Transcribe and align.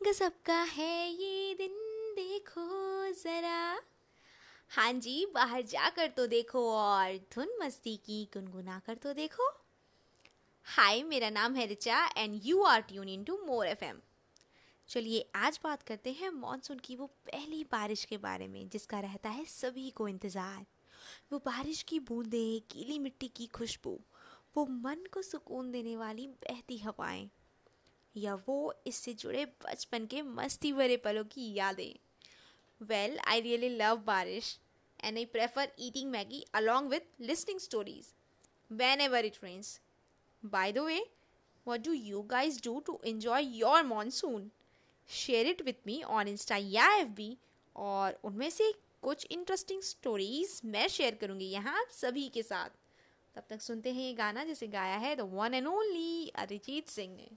गजब 0.00 0.32
का 0.46 0.60
है, 0.62 1.10
ये 1.10 1.54
दिन 1.54 1.72
देखो 2.16 2.62
जरा। 3.14 3.80
हाँ 4.70 4.92
जी, 4.92 5.26
बाहर 5.26 5.62
जाकर 5.62 6.08
तो 6.08 6.26
देखो 6.26 6.60
और 6.72 7.16
धुन 7.34 7.48
मस्ती 7.62 7.96
की 7.96 8.22
गुनगुना 8.34 8.78
कर 8.86 8.94
तो 8.94 9.12
देखो। 9.12 9.48
हाय, 10.66 11.02
मेरा 11.02 11.30
नाम 11.30 11.54
है 11.54 11.66
Richa 11.66 12.04
and 12.16 12.40
you 12.44 12.62
are 12.62 12.80
tune 12.82 13.08
in 13.08 13.24
to 13.24 13.36
more 13.46 13.66
F 13.66 13.84
M 13.84 14.00
चलिए, 14.88 15.24
आज 15.34 15.58
बात 15.64 15.82
करते 15.82 16.12
हैं 16.12 16.30
मानसून 16.30 16.78
की, 16.78 16.96
वो 16.96 17.06
पहली 17.06 17.62
बारिश 17.64 18.04
के 18.04 18.18
बारे 18.18 18.48
में, 18.48 18.68
जिसका 18.68 19.00
रहता 19.00 19.30
है 19.30 19.44
सभी 19.44 19.90
को 19.90 20.08
इंतज़ार। 20.08 20.64
वो 21.32 21.38
बारिश 21.38 21.82
की 21.82 21.98
बूंदें, 22.00 22.60
गीली 22.72 22.98
मिट्टी 22.98 23.28
की 23.28 23.46
खुशबू, 23.48 23.98
वो 24.56 24.66
मन 24.66 25.04
को 25.14 25.22
सुकून 25.22 25.70
देने 25.70 25.96
वाली, 25.96 26.26
बहती 26.26 26.78
हवाएँ। 26.78 27.28
या 28.14 28.34
वो 28.46 28.74
इससे 28.86 29.12
जुड़े 29.14 29.44
बचपन 29.64 30.06
के 30.06 30.22
मस्ती 30.22 30.72
भरे 30.72 30.96
पलों 30.96 31.24
की 31.24 31.52
यादें। 31.54 31.94
Well 32.80 33.18
I 33.18 33.40
really 33.40 33.68
love 33.68 33.96
baarish 34.06 34.58
and 35.04 35.16
I 35.18 35.24
prefer 35.24 35.72
eating 35.80 36.10
Maggi 36.10 36.44
along 36.54 36.90
with 36.90 37.20
listing 37.20 37.60
stories 37.60 38.12
whenever 39.00 39.24
it 39.24 39.38
rains 39.44 39.80
by 40.42 40.72
the 40.72 40.78
way 40.78 41.04
what 41.66 41.84
do 41.84 41.92
you 41.92 42.22
guys 42.30 42.60
do 42.64 42.78
to 42.80 43.00
enjoy 43.06 43.56
your 43.58 43.82
monsoon 43.84 44.50
share 45.08 45.46
it 45.46 45.62
with 45.62 45.86
me 45.86 46.02
on 46.02 46.28
insta 46.28 46.56
या 46.56 46.94
F 46.94 47.08
B 47.16 47.36
और 47.76 48.18
उनमें 48.24 48.50
से 48.50 48.72
कुछ 49.02 49.26
interesting 49.30 49.82
stories 49.82 50.60
मैं 50.64 50.86
share 50.88 51.14
करूँगी 51.14 51.44
यहाँ 51.50 51.78
आप 51.80 51.90
सभी 51.92 52.28
के 52.28 52.42
साथ। 52.42 52.70
तब 53.34 53.42
तक 53.50 53.60
सुनते 53.62 53.92
हैं 53.92 54.02
ये 54.02 54.12
गाना 54.14 54.44
जिसे 54.44 54.66
गाया 54.68 54.96
है 54.96 55.14
the 55.16 55.20
one 55.32 55.54
and 55.54 55.66
only 55.66 56.28
Arijit 56.36 56.88
Singh 56.88 57.14
ने। 57.16 57.28